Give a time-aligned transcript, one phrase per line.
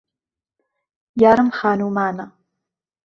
[1.21, 2.25] یارم خانومانه